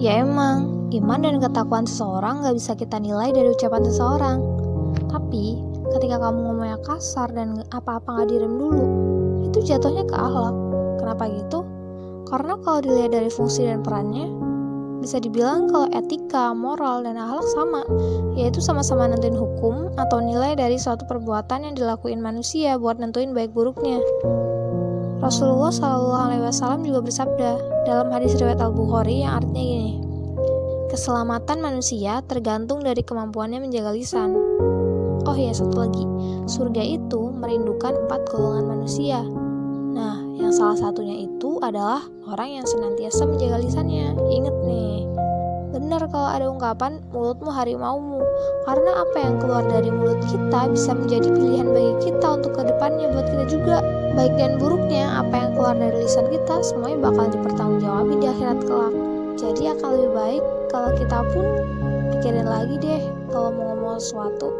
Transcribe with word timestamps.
Ya 0.00 0.24
emang, 0.24 0.88
iman 0.96 1.20
dan 1.20 1.44
ketakuan 1.44 1.84
seseorang 1.84 2.40
gak 2.40 2.56
bisa 2.56 2.72
kita 2.72 2.96
nilai 2.96 3.36
dari 3.36 3.52
ucapan 3.52 3.84
seseorang. 3.84 4.38
Tapi, 5.12 5.60
ketika 5.92 6.16
kamu 6.16 6.40
ngomongnya 6.40 6.80
kasar 6.88 7.28
dan 7.28 7.60
apa-apa 7.68 8.24
gak 8.24 8.32
direm 8.32 8.56
dulu, 8.56 8.84
itu 9.44 9.60
jatuhnya 9.60 10.08
ke 10.08 10.16
akhlak. 10.16 10.56
Kenapa 11.04 11.28
gitu? 11.28 11.68
Karena 12.32 12.56
kalau 12.64 12.80
dilihat 12.80 13.12
dari 13.12 13.28
fungsi 13.28 13.68
dan 13.68 13.84
perannya, 13.84 14.32
bisa 15.04 15.20
dibilang 15.20 15.68
kalau 15.68 15.92
etika, 15.92 16.56
moral, 16.56 17.04
dan 17.04 17.20
akhlak 17.20 17.44
sama, 17.52 17.84
yaitu 18.40 18.64
sama-sama 18.64 19.04
nentuin 19.04 19.36
hukum 19.36 19.92
atau 20.00 20.24
nilai 20.24 20.56
dari 20.56 20.80
suatu 20.80 21.04
perbuatan 21.04 21.68
yang 21.68 21.74
dilakuin 21.76 22.24
manusia 22.24 22.80
buat 22.80 22.96
nentuin 22.96 23.36
baik 23.36 23.52
buruknya. 23.52 24.00
Rasulullah 25.20 25.68
Wasallam 26.48 26.80
juga 26.80 27.04
bersabda 27.04 27.84
dalam 27.84 28.08
hadis 28.08 28.40
riwayat 28.40 28.56
Al 28.64 28.72
Bukhari 28.72 29.20
yang 29.20 29.44
artinya 29.44 29.60
gini, 29.60 29.99
keselamatan 30.90 31.62
manusia 31.62 32.18
tergantung 32.26 32.82
dari 32.82 33.06
kemampuannya 33.06 33.62
menjaga 33.62 33.94
lisan. 33.94 34.34
Oh 35.22 35.36
ya 35.38 35.54
satu 35.54 35.86
lagi, 35.86 36.02
surga 36.50 36.82
itu 36.82 37.30
merindukan 37.30 37.94
empat 37.94 38.26
golongan 38.34 38.66
manusia. 38.66 39.22
Nah, 39.94 40.18
yang 40.34 40.50
salah 40.50 40.74
satunya 40.74 41.30
itu 41.30 41.62
adalah 41.62 42.02
orang 42.26 42.58
yang 42.58 42.66
senantiasa 42.66 43.22
menjaga 43.22 43.62
lisannya. 43.62 44.18
Ingat 44.34 44.56
nih, 44.66 45.06
benar 45.70 46.02
kalau 46.10 46.26
ada 46.26 46.46
ungkapan 46.50 46.98
mulutmu 47.14 47.54
harimaumu, 47.54 48.18
karena 48.66 49.06
apa 49.06 49.16
yang 49.22 49.38
keluar 49.38 49.62
dari 49.70 49.94
mulut 49.94 50.18
kita 50.26 50.66
bisa 50.74 50.90
menjadi 50.90 51.30
pilihan 51.30 51.70
bagi 51.70 52.10
kita 52.10 52.26
untuk 52.34 52.58
ke 52.58 52.66
depannya 52.66 53.06
buat 53.14 53.30
kita 53.30 53.44
juga. 53.46 53.78
Baik 54.18 54.34
dan 54.34 54.58
buruknya, 54.58 55.22
apa 55.22 55.34
yang 55.38 55.50
keluar 55.54 55.78
dari 55.78 56.02
lisan 56.02 56.26
kita 56.34 56.66
semuanya 56.66 56.98
bakal 57.14 57.30
dipertanggungjawabin 57.30 58.18
di 58.18 58.26
akhirat 58.26 58.58
kelak. 58.66 59.19
Jadi 59.40 59.72
akan 59.72 59.88
lebih 59.96 60.12
baik 60.12 60.44
kalau 60.68 60.92
kita 61.00 61.24
pun 61.32 61.44
pikirin 62.12 62.44
lagi 62.44 62.76
deh 62.76 63.00
kalau 63.32 63.48
mau 63.48 63.72
ngomong 63.72 63.96
sesuatu. 63.96 64.52